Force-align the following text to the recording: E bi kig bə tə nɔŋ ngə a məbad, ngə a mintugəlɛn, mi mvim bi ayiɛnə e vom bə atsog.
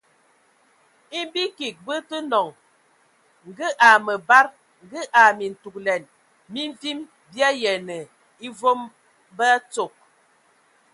E 1.19 1.21
bi 1.31 1.43
kig 1.57 1.75
bə 1.85 1.95
tə 2.09 2.17
nɔŋ 2.31 2.47
ngə 3.49 3.67
a 3.87 3.89
məbad, 4.05 4.47
ngə 4.87 5.01
a 5.21 5.23
mintugəlɛn, 5.37 6.03
mi 6.51 6.61
mvim 6.71 6.99
bi 7.31 7.39
ayiɛnə 7.49 7.95
e 8.45 8.47
vom 8.59 8.79
bə 9.37 9.45
atsog. 9.57 9.91